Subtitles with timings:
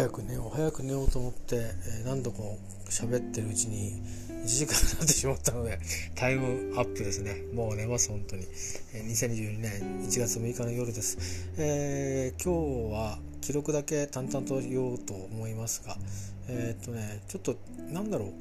[0.00, 2.56] 早く寝よう早く寝ようと思って、えー、何度も
[2.88, 4.00] 喋ってるうちに
[4.30, 5.78] 1時間になってしまったので
[6.14, 7.42] タイムアップですね。
[7.52, 8.44] もう寝ます本当に、
[8.94, 15.96] えー、2022年1月6日の夜です、えー、今日は記録だけ淡々と言おうと思いますが
[16.48, 17.56] えー、っとねちょっと
[17.92, 18.32] なんだろう。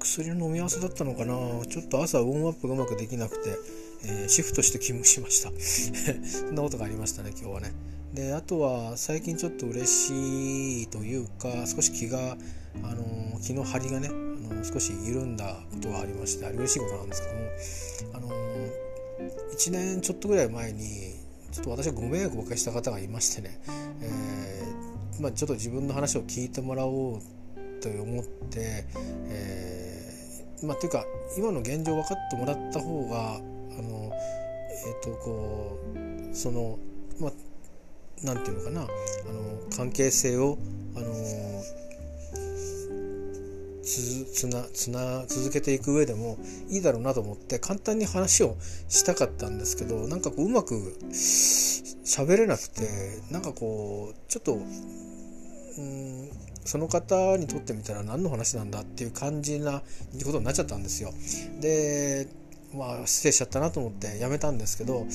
[0.00, 1.34] 薬の飲み合わせだったのかな。
[1.66, 3.56] ちょっと朝ウォームアップがうまくできなくて、
[4.04, 5.50] えー、シフトして勤務しました。
[6.28, 7.72] そんなことがありましたね今日はね。
[8.16, 12.38] であとは最近ちょっと嬉しいというか少し気が
[12.82, 18.36] あの気の張りがねあの少し緩んだことがありましてあれ嬉しいことなんですけどもあの
[19.52, 21.14] 1年ちょっとぐらい前に
[21.52, 23.60] ちょっと私はご迷惑をおかけした方がいましてね、
[24.00, 27.20] えー、まあ、ちょっと自分の話を聞いてもらおう
[27.82, 28.86] と思って、
[29.28, 31.04] えー、まあ、というか
[31.36, 33.38] 今の現状分かってもらった方があ
[33.82, 34.10] の
[34.86, 35.78] えっ、ー、とこ
[36.32, 36.78] うその
[38.24, 38.88] まあなんていうのかなあの
[39.76, 40.58] 関係性を
[40.96, 41.06] あの
[43.82, 48.56] つつなつな続けていく上でもいいだろうなと思って簡単に話を
[48.88, 52.88] したかったんですけどなんかこううまく喋れなくて
[53.30, 54.54] なんかこうちょっと
[55.78, 56.30] うん
[56.64, 59.82] その方にとってみたら何の話なんだっていう感じな
[60.24, 61.12] ことになっちゃったんですよ。
[61.60, 62.26] で
[62.74, 65.06] まあ失礼しちゃったなと思ってやめたんですけど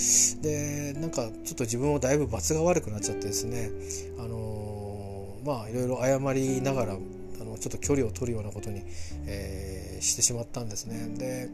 [0.42, 3.72] でなんかちょっと自分もだいぶ罰が悪くなっちゃってですね
[4.20, 8.84] あのまあいろいろ謝りながらあのちょっと距離を取るようなことに、
[9.26, 11.08] えー、してしまったんですね。
[11.18, 11.50] で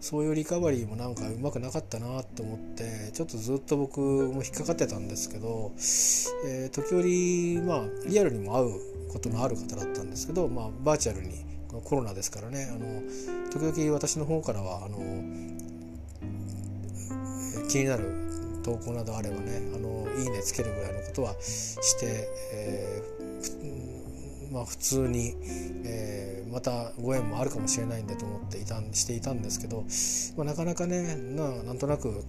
[0.00, 5.72] そういうリカバリーもなんかうまくなかったなって思ってちょっとずっと僕も引っかかってたんですけど、
[6.46, 11.34] えー、時折まあリアルにも会うことのある方だったんですけど、まあ、バーチャルに
[11.80, 12.68] コロナですからね。
[12.70, 13.02] あの
[13.50, 14.98] 時々私の方からはあの
[17.68, 18.28] 気になる
[18.64, 25.34] 投稿などあればねあのいいねつけるぐらいのことはして、えー、まあ、普通に、
[25.84, 29.84] えー、またご縁もあるかもしれないんだと思っていたしていたんですけど、
[30.36, 32.24] まあ、なかなかねななんとなく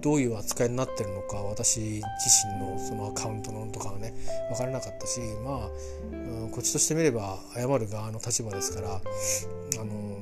[0.00, 2.02] どういう扱いになってるのか私自
[2.46, 4.14] 身のそのアカウントのとかはね
[4.50, 5.70] 分からなかったしまあ、
[6.12, 9.00] うん、こっちとしてみれば謝る側の立場ですから
[9.80, 10.18] あの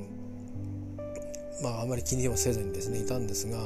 [1.61, 3.57] まああまり気にもせずにですねいたんですが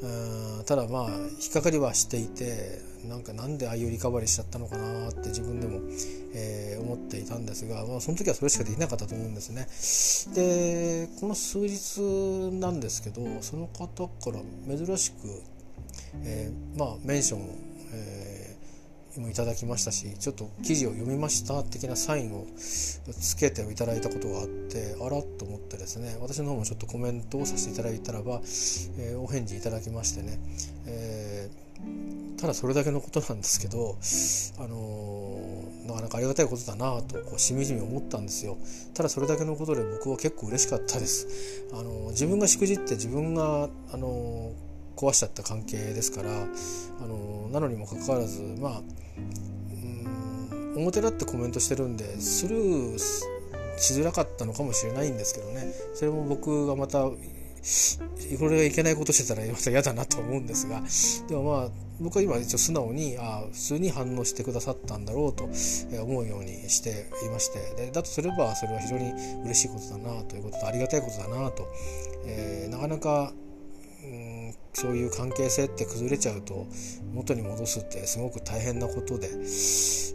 [0.00, 1.08] うんただまあ
[1.40, 5.80] 引っかかりはしていてなんかなんでああいうリカバリーしちゃったのかなって自分でも、
[6.34, 9.66] えー、思っていたんですが、まあ、その時はそれしかできなかったと思うんですね。
[10.34, 12.00] でこの数日
[12.60, 15.42] なんですけどその方から珍しく、
[16.24, 17.44] えー、まあメンションを、
[17.92, 18.47] えー、
[19.18, 28.40] もいただきましたしちょっと記事を読みました的なサインをつけていただいたことがあってあらと思ってですね私の方もちょっとコメントをさせていただいたらば、
[28.98, 30.38] えー、お返事いただきましてね、
[30.86, 33.96] えー、ただそれだけのことなんですけど、
[34.58, 38.56] あのー、なかなかありがたいことだなとこうしみじみ思ったんですよ。
[38.94, 44.52] ただそれだけのことで僕は結構嬉しかったです、あの自分がしくじって自分が、あの
[44.98, 48.82] 壊しちゃった関係ですから、あのなのにもかかわらずまあ
[50.76, 55.72] 表立ってコメントしてるんでスルーしづらかったのかもしれないんですけどね。
[55.94, 57.10] それも僕がまた
[58.38, 60.82] これがいけないことしてたらまた嫌だなと思うんですが
[61.28, 61.68] でもまあ
[62.00, 69.12] 僕は今一応素直にあ普通に反応してくださったんだろうと思うようにしていましてでだとすればそれは非常に
[69.44, 71.66] 嬉しいことだなということとありがたいことだなと、
[72.26, 73.32] えー、なかなか
[74.72, 76.66] そういう関係性って崩れちゃうと
[77.12, 79.28] 元に戻すってすごく大変なことで、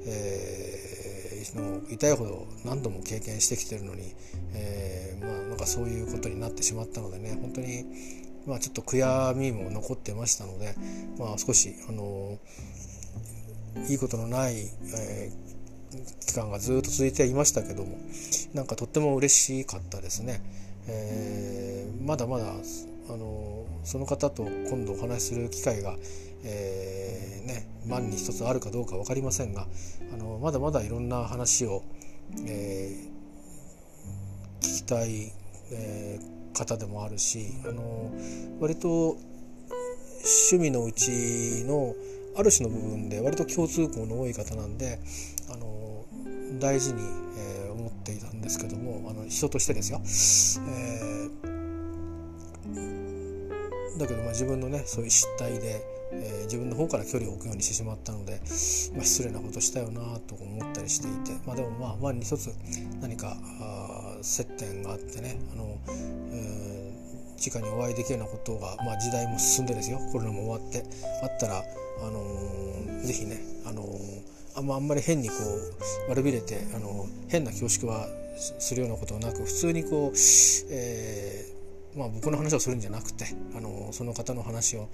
[0.07, 4.13] えー、の痛いほど何度も経験してきてるのに、
[4.53, 7.85] えー、まあなんかそういうことになってしまったのでね本当に
[8.47, 10.75] まあちょっと悔やみも残ってましたので、
[11.17, 12.37] まあ、少しあの
[13.89, 17.97] いいことのない、えー、期間がずっと続いていましたけども
[18.53, 20.41] なんかとっても嬉しかったですね。
[20.85, 22.53] えー、まだまだ
[23.09, 25.95] あのその方と今度お話しする機会が、
[26.43, 29.67] えー、ね、万に一つあるかどうか分かりませんが
[30.13, 31.83] あのまだまだいろんな話を、
[32.45, 35.33] えー、聞きたい、
[35.71, 38.11] えー、方でもあるしあの
[38.59, 39.17] 割と
[40.49, 41.95] 趣味のうちの
[42.35, 44.99] ある種の部分で割と共通項の多い方なんで
[45.51, 46.05] あの
[46.59, 47.01] 大事に、
[47.37, 49.99] え、思っていたんですけどもあの人としてですよ。
[50.69, 51.12] えー
[53.97, 62.53] だけどまあ自分のねそういう失態で、えー、自分の方から距離を置くようにしてしまったので、まあ、失礼なことしたよなと思ったりしていて、まあ、でもまあ万に一つ
[63.01, 65.77] 何かあ接点があってねあの、
[66.31, 69.99] えー、直にお会いできるようなことが、まあ、時代も進んでですよ。
[70.11, 70.83] コロナも終わって
[71.23, 75.35] あったら、あのー、ぜひね、あのー、あんまあんまり変にこ
[76.07, 78.07] う悪びれてあの変な恐縮は
[78.37, 80.17] するようなことはなく普通にこう、
[80.71, 81.52] えー、
[81.95, 83.25] まあ、僕の話をするんじゃなくて
[83.55, 84.89] あのその方の話を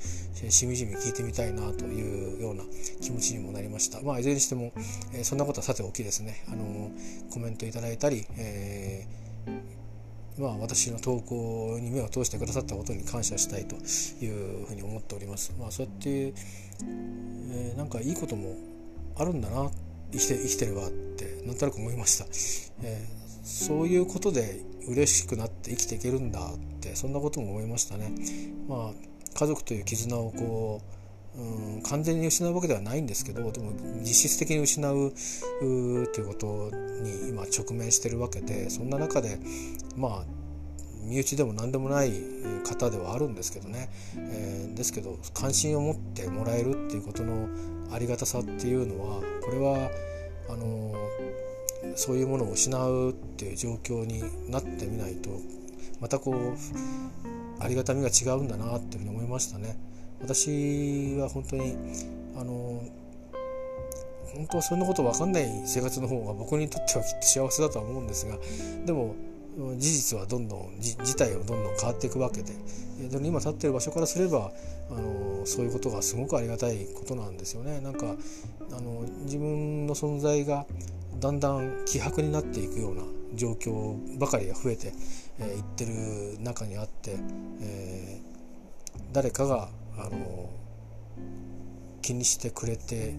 [0.50, 2.64] しみじみ聞いてみたいなというような
[3.02, 4.02] 気持ちにもなりました。
[4.02, 4.72] まあ、いずれにしても、
[5.14, 6.92] えー、そんなことはさておきですねあの
[7.32, 13.76] コメントいただいたり、えー、まあ、私の投稿に目を通してくださったことに感謝したいと
[14.24, 15.54] いうふうに思っております。
[15.60, 18.56] まあ、そうやって、えー、なんかいいことも
[19.18, 19.70] あるんだな
[20.12, 22.26] 生きて生きてればってなんとなく思いました、
[22.84, 23.19] えー、
[23.50, 28.14] そういうことで嬉しくなって生きていけるんだってそんなことも思いましたね。
[28.68, 30.82] まあ家族という絆をこ
[31.36, 35.14] う、うん、完全に失うわけではないんですけどでも実質的に失う
[35.62, 39.40] ということに今直面してるわけでそんな中で
[39.96, 40.40] まあ
[41.04, 42.12] 身内でも何でもない
[42.64, 47.48] 方ではあるんですけどね、えー、ですけど関心を持ってもらえるっていうことの
[47.92, 49.90] ありがたさっていうのはこれは
[50.50, 50.94] あの
[51.96, 55.30] そういうものを失うっていう状況になってみないと
[56.00, 59.78] またこうありがたみが違うんだなっていうふうに思いましたね。
[60.22, 61.76] 私は本当に
[62.36, 62.84] あの
[64.34, 68.38] 本当はそんなこと分かんない生活の方が僕にとってはきっと幸せだとは思うんですが
[68.86, 69.16] でも
[69.78, 72.54] 事実はどんどん事態はどんどん変わっていくわけで
[73.10, 74.52] で今立ってる場所からすれば
[74.90, 77.80] あのそういうことがすごくありがたいことなんですよね。
[77.80, 78.16] なんか
[78.72, 80.66] あの自分の存在が
[81.20, 83.04] だんだん希薄になっていくような
[83.36, 84.92] 状況ばかりが増えてい、
[85.40, 87.18] えー、ってる中にあって、
[87.62, 90.50] えー、誰かがあの
[92.02, 93.16] 気にしてくれて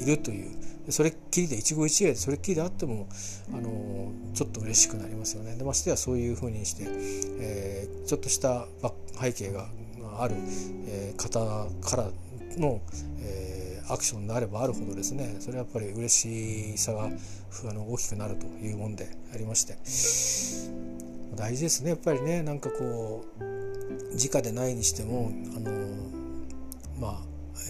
[0.00, 0.50] いるという。
[0.88, 3.06] それっきりで一期一会でそれっきりであっても
[3.52, 5.54] あのちょっと嬉しくなりますよね。
[5.56, 6.86] でましてやそういうふうにして、
[7.40, 8.66] えー、ちょっとした
[9.20, 9.68] 背景が
[10.18, 10.34] ある、
[10.88, 12.10] えー、方から
[12.58, 12.80] の、
[13.20, 19.76] えー、アクションであればあるほどですねそれはやっぱり嬉しさがあの大きくなるというもんでありまして
[21.36, 23.42] 大事ですねやっぱりねなんかこう
[24.16, 25.70] 直でないにしてもあの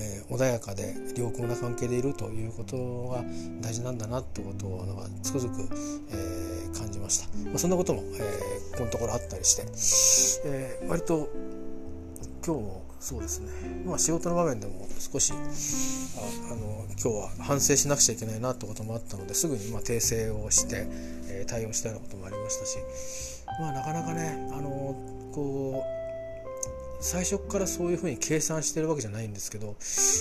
[0.01, 3.25] えー、穏やかで良好な関係でいるということが
[3.61, 5.69] 大事なんだなってことをなんかつくづく、
[6.11, 11.29] えー、感じました、まあ、そんなことも、えー、このところあったりして、えー、割と
[12.45, 13.49] 今日もそうですね、
[13.85, 20.87] まあ、仕事の場面でも少しああの今日は反省しなくちゃいけないなってこともあったのですぐにま訂正をして、
[21.29, 22.79] え対応したようなこともありましたし、
[23.61, 24.95] まあ、なかなかねあの
[25.35, 26.02] こう
[27.03, 29.77] 最初からそういうふうに計算してるわけじゃないんですけど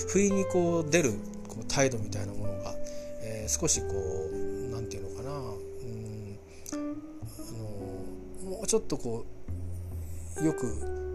[0.08, 1.12] 不意にこう出る
[1.48, 2.74] こう態度みたいなものが、
[3.22, 6.38] えー、少しこう何て言うのかなうん
[6.72, 6.76] あ
[8.46, 9.24] のもうちょっとこ
[10.40, 11.12] うよく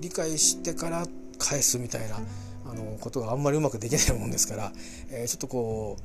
[0.00, 1.06] 理解してから
[1.38, 2.16] 返すみたいな
[2.64, 4.72] あのことがあんまりうまくできないもんですから、
[5.10, 5.98] えー、ちょっとこ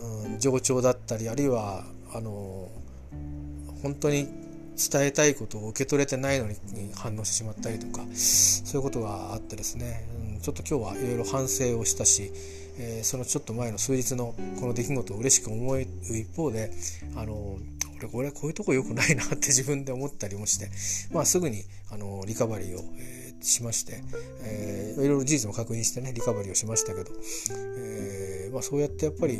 [0.00, 1.84] う、うん、冗長だったりあるいは
[2.14, 2.70] あの
[3.82, 4.45] 本当に
[4.76, 6.56] 伝えたいことを受け取れてないのに
[6.94, 12.30] 反応してしまったりとかそういうことがあってですね、うん、ちょっと今日はいろいろ反省をしたし、
[12.78, 16.70] えー、そのちょっと前の数日のこの出来事を嬉しく思う一方で
[17.16, 17.58] あの
[17.98, 20.70] 俺これこういうとこ良くないなって 自分で思ったりもして、
[21.10, 24.02] まあ、すぐにあのリカバリーを、えー、しまして、
[24.42, 27.10] えー、いろいろ事実も確認してねリカバリーをしましたけど、
[27.78, 29.38] えーまあ、そうやってやっぱり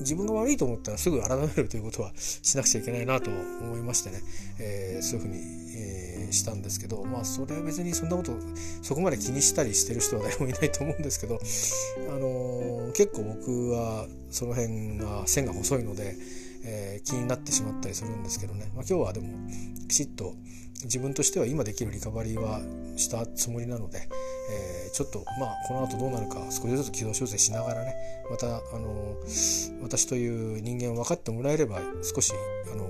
[0.00, 4.20] 自分が悪いと思ったらすぐ改めるということはしなくちゃいけないなと思いましてね、
[4.58, 5.40] えー、そういうふうに、
[5.76, 8.32] えー、したんですけどまあそれは別にそんなこと
[8.82, 11.38] そこまで気にしたりしてる人は誰もいないと思うんですけど、
[12.08, 16.16] あのー、結構僕はその辺が線が細いので、
[16.64, 19.28] え、気になってしまったりするんですけどね、まあ、今日はでも
[19.88, 20.34] きちっと
[20.84, 22.60] 自分としては今できるリカバリーは
[22.96, 24.08] したつもりなので、
[24.50, 27.94] えー、ちょっとまあこの後どうなるか少しずつ軌道修正しながらね
[28.30, 29.14] またあの
[29.82, 32.32] 私という人間を分かってもらえれば少し
[32.72, 32.86] あの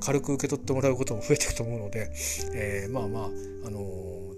[0.00, 2.10] 軽く受け取ってもらうことも増えていくと思うので、
[2.54, 3.26] えー、まあまあ
[3.66, 4.32] あの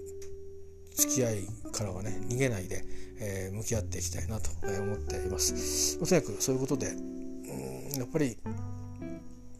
[0.95, 2.83] 付き合いからはね逃げないで、
[3.21, 5.97] えー、向き合っていきたいなと思っています。
[5.99, 8.37] とにかくそういうことで、うん、やっぱり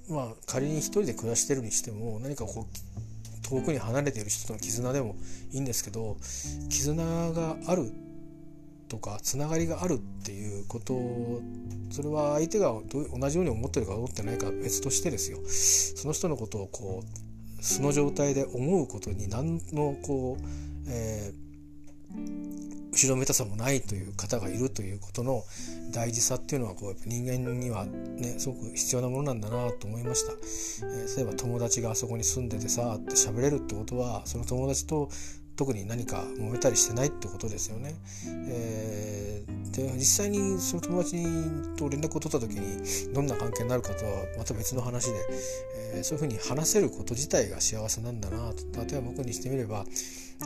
[0.09, 2.92] まあ仮に一人で暮らしてるにしても何かこう
[3.43, 5.15] 遠くに離れている人との絆でも
[5.51, 6.17] いいんですけど
[6.69, 7.91] 絆がある
[8.89, 10.93] とかつながりがあるっていうこと
[11.91, 15.39] それは相手が同じように思ってるか思ってないか別としてですよ。
[15.47, 20.43] その人のことをこう素の状態で思うことに何のこう、
[20.87, 22.52] えー
[22.93, 25.43] 後ろめたさもないという方がいるということの
[25.91, 30.33] 大事さっていうのはこうやっぱ人間にはねすごく必要なものなんだなと思いました、
[30.85, 35.09] えー、例えば友達があそこに住んでてさって喋れるってことはその友達と
[35.55, 37.93] 特に何か揉めたりしてないってことですよね。
[38.47, 41.11] えー、で実際にその友達
[41.77, 45.13] と連絡を取った時にどんな関係になるかとはまた別の話で、
[45.95, 49.85] えー、そういうふうに話せること自体が幸せなんだなと例えば僕にしてみれば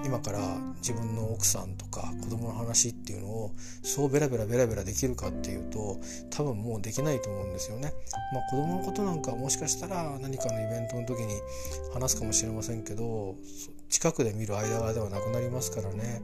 [0.06, 0.40] 今から
[0.78, 3.52] 自分の奥さんとか子供の話っていうのを
[3.84, 6.00] そうベラベラベラベラできるかっていうと
[6.30, 7.94] 多分もうできないと思うんですよね。
[8.34, 11.34] まあ、子供のことなんかもしかしたら何かのイベントの時に
[11.94, 13.36] 話すかもしれませんけど
[13.90, 16.22] 近くで見る間柄ではなくなりますからね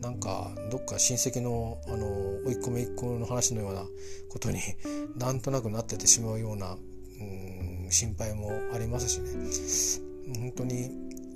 [0.00, 2.06] なんかどっか親戚のあの
[2.46, 3.84] 甥っ子姪っ子の話のような
[4.30, 4.60] ことに
[5.16, 6.76] なんとなくなっててしまうような
[7.20, 9.28] うん心配もありますしね
[10.38, 10.90] 本当に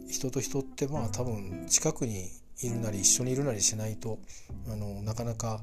[0.08, 2.28] 人と人ってまあ多分近くに
[2.62, 4.18] いるなり一緒にいるなりしないと
[4.70, 5.60] あのなかなか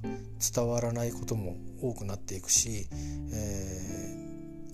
[0.56, 2.88] 伝わらないことも多くなっていくし、
[3.34, 4.16] え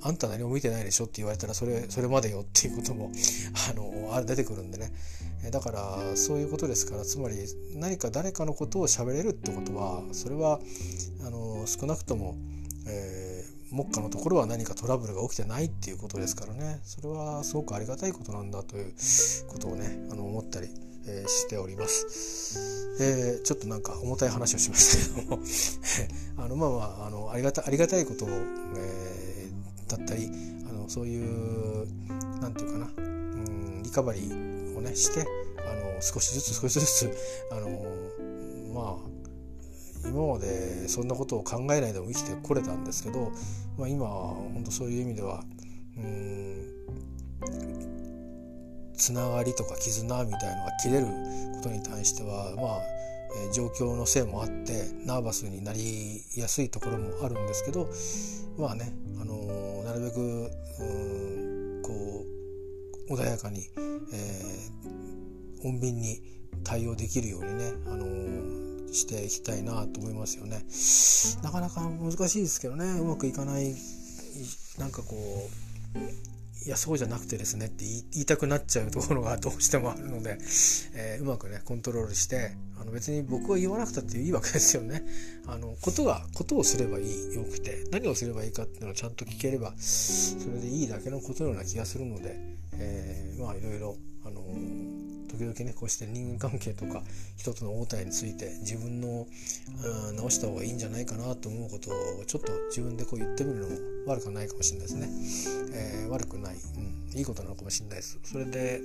[0.03, 3.11] ー、あんた何も見てないでしょって言われたらそれそれまでよっていうことも
[3.69, 4.91] あの出てくるんでね。
[5.49, 7.35] だからそういうことですからつまり
[7.73, 10.59] 何か誰かのことを喋れるってことはそれは
[11.25, 12.35] あの少なくとも、
[12.85, 13.40] えー、
[13.71, 16.79] 目下のところは何かトラブルが起きてないっていうことですからね。
[16.83, 18.93] それはすごくありがたいことなんだという
[19.47, 20.69] ことをねあの思ったり、
[21.07, 25.43] えー、しております、えー、ちょっとなんか重たい話をしましたけども。
[26.37, 28.29] あのまあまああのありがたありがたいことを、
[28.77, 29.49] え
[29.87, 30.29] だったり
[30.69, 31.87] あのそういう
[32.41, 35.21] 何て言うかな、うん、リカバリーをねして
[35.59, 37.11] あの少しずつ少しずつ
[37.51, 37.69] あの
[38.73, 39.11] まあ
[40.05, 43.31] 今までそんなことを考えないでも生きてこれたんですけど、
[43.77, 45.43] まあ、今は本当そういう意味では
[45.98, 46.67] うん
[48.96, 51.08] つながりとか絆みたいのが切れる
[51.55, 57.89] ことに対してはまあ、状況のせいもあってナーバスになりやすいところもあるんですけど
[58.58, 62.25] まあね、あのー、なるべくうこ
[63.10, 63.70] う穏やかに
[64.13, 66.22] えー、穏便に
[66.63, 68.61] 対応できるようにね、あのー、
[68.91, 70.63] していきたいなと思いますよね。
[71.43, 73.75] なかなか難しいですけどねうまくいかない
[74.77, 75.15] なんかこ
[75.95, 76.00] う
[76.63, 80.38] いやそうじゃなくてですねって言いたくなっちゃうところがどうしてもあるので、
[80.93, 85.03] えー、うまくねコントロールしてあの別に僕は言わなくたっていいわけですよね。
[85.48, 92.36] あのことがことをすればいいよくて何をすればいいかっていうのをちゃんと聞ければそれでいいだけのことのような気がするので、
[92.74, 97.03] えー、まあいろいろ々ねこうして人間関係とか
[97.38, 99.27] 一つの応対について自分の
[100.15, 103.75] 直した方がいいんじゃないかなと思うことをちょっと自分でこう言ってみるのも
[104.07, 108.19] 悪くないかもしれないですね、えー、悪くない、うん、いいことなのかもしれないです。
[108.24, 108.81] それで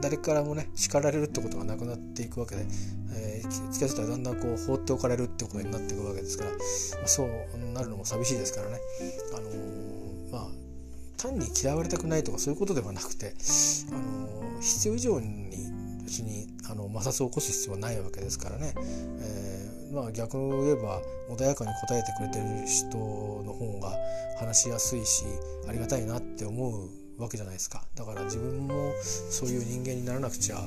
[0.00, 2.64] 誰からもね叱られるってことがなくなっていくわけで、
[3.12, 6.56] えー、気が付いたらだんだんこう放っておかれるってことになっていくわけですから、ま
[7.04, 7.28] あ、そう
[7.72, 8.78] なるのも寂しいですからね、
[9.36, 10.48] あのー、まあ
[11.18, 13.34] 単に嫌われたくないとかそういうことではなくて、
[13.92, 15.69] あの必要以上に
[16.10, 21.00] 別にあの摩擦を起こす必要はないわけですからね、えー、まあ、逆を言えば
[21.30, 23.92] 穏やかに答えてくれてる人の方が
[24.40, 25.24] 話しやすいし
[25.68, 28.92] ありがたいなって思うわけじゃないですかだから自分も
[29.30, 30.66] そういう人間にならなくちゃって、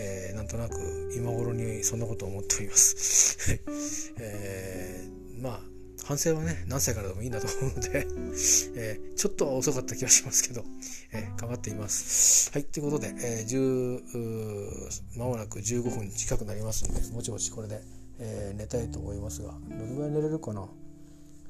[0.00, 3.60] えー、なんとなく今頃にそんなことを思っております。
[4.18, 5.75] えー、まあ
[6.06, 8.06] 反省はね何歳からでもいいんだと思うので
[8.78, 10.64] えー、ちょっと遅かった気がしますけど、
[11.12, 12.50] えー、頑張っています。
[12.52, 17.82] はいということで、えー、10まもなく15分近くなりますのでもちもちこれで、
[18.18, 20.68] えー、寝たいと思いますがどれぐらい寝れるかな、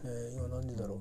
[0.04, 0.98] えー、今何時だろう？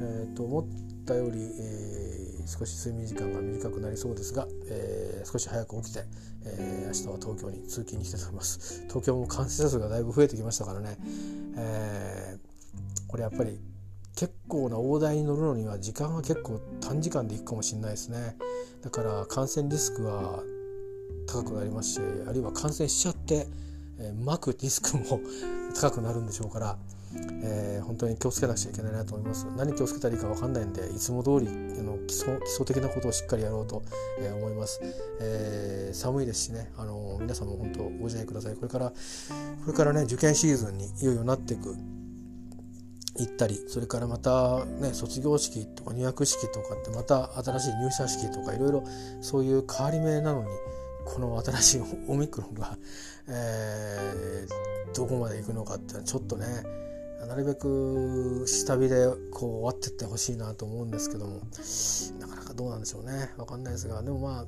[0.00, 0.64] えーと、思っ
[1.06, 6.04] たより、えー、少し睡眠時間が短くなりそうですが、えー、少し早く起きて、
[6.44, 8.82] えー、明日は東京に通勤に来てと思います。
[8.88, 10.98] 東京も感染者数がだいぶ増えてきましたからね、
[11.56, 12.55] えー
[13.08, 13.58] これやっぱり
[14.16, 18.36] 結構な大台に乗るのには時間は結構短時間でいくかもしれないですね。
[18.82, 20.42] だから感染リスクは
[21.26, 23.46] 高くなりますしあるいは感染しちゃって、
[23.98, 25.20] え、巻くリスクも
[25.78, 26.78] 高くなるんでしょうから、
[27.42, 29.46] えー、本当に気をつけなくちゃいけないなと思います。
[29.56, 33.82] 何気をつけたらいいか分かんないんでいつも通りあの基礎基礎的なことをしっかりやろうと、
[34.18, 34.80] えー、思います、
[35.20, 38.54] えー、寒いですしねあの皆さんも本当ご自愛ください。
[38.54, 38.94] これからこ
[39.66, 41.76] れからね受験シーズンにいよいよなっていく。
[43.18, 48.84] 行ったりそれからまたね卒業式とか入学式とかってまた新しい入社式とかいろいろ
[49.20, 50.48] そういう変わり目なのに
[51.04, 52.76] この新しいオミクロンが、
[53.28, 56.64] えー、どこまで行くのかってちょっとね
[57.26, 61.40] なるべく下火でこう終わってってほしいなと思うんですけども
[62.20, 63.30] なかなかどうなんでしょうね。
[63.36, 64.46] 分かんないですがでもまあ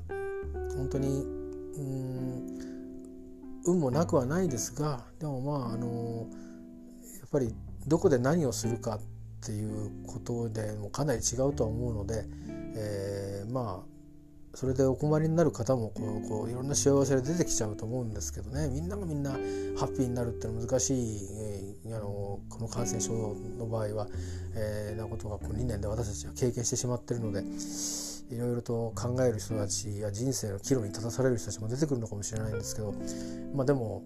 [0.75, 1.07] 本当に
[1.77, 2.59] うん
[3.65, 6.27] 運もなくはないですがでもまああの
[7.19, 7.53] やっぱり
[7.89, 8.99] どこで何をするかっ
[9.45, 12.23] ていうことでもかなり違うとは思うので、
[12.75, 13.89] えー、まあ
[14.53, 19.37] それでお困りになる方もこうこういろんな幸せが出てきちゃうと思うんですけどねみんながみんなハ
[19.85, 24.07] ッピーになるってのは難しい、えー、あのこの感染症の場合は、
[24.55, 27.43] えー、なことがこの2年で私たちは経験してしまってるので。
[28.31, 32.93] いろいろと考える人たちや人生の岐路に立たされる人たちも出てくるのかもしれないんですけど
[33.55, 34.03] まあでも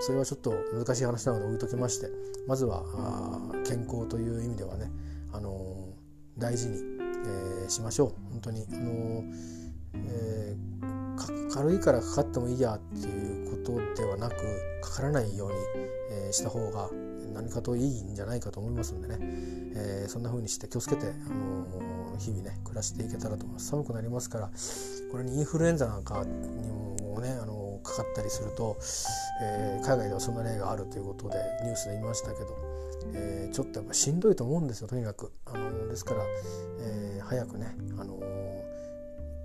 [0.00, 2.08] それはちょっと難しい話なので置いときまして
[2.46, 2.84] まずは
[3.66, 4.90] 健康という意味ではね、
[5.32, 8.14] あのー、大事に、えー、しましょう。
[8.30, 9.58] 本当に、あのー
[9.94, 13.56] えー、軽いからかかってもいいやっていうこ
[13.96, 14.36] とではなく
[14.82, 15.56] かからないように、
[16.10, 16.88] えー、した方が
[17.34, 23.68] 何かといいんじゃないかと思いますんでね、えー、そんな風にして気をつけて、あの、日々ね暮らしていけたらと思います。
[23.68, 24.50] 寒くなりますから
[25.10, 28.76] これにインフルエンザなんかにもね、あの、かかったりすると、
[29.42, 32.56] え海外ではそんな例があるということでニュースで言いましたけど、
[33.14, 36.22] えちょっとやっぱしんどいと思うんですよとにかく、あのですから、
[36.80, 38.14] え早くね、あの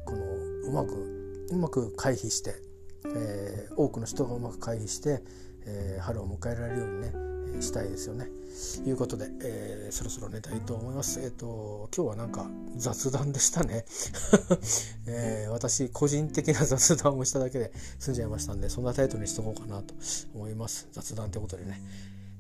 [0.06, 2.56] このうまくうまく回避して、
[3.16, 5.22] えー、多くの人がうまく回避して、
[5.66, 7.12] えー、春を迎えられるようにね、
[7.62, 8.28] したいですよね。
[8.86, 11.20] いうことで、えー、そろそろ寝たいと思います。
[11.22, 13.86] えっ、ー、と今日はなんか雑談でしたね、
[15.08, 15.52] えー。
[15.52, 19.94] 私個人的な雑談をしただけで済んじゃいましたんでそんなタイトルにしとこうかなと
[20.34, 20.88] 思います。
[20.92, 21.82] 雑談ってことでね。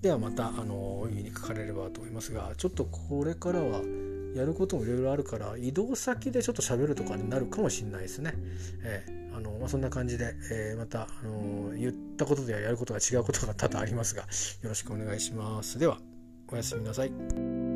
[0.02, 3.82] ではまたあのおにかかれればと思いますがちょっとこれからは
[4.36, 8.34] やることもいろいろあるから移動先でちょっと喋るとかになるかもしれないですね。
[8.84, 14.28] えー、あのまあ、そんな感じで、えー、また、あの言ったことではやることが違うことが多々ありますがよ
[14.70, 15.80] ろしくお願いします。
[15.80, 15.98] では
[16.52, 17.73] おやすみなさい。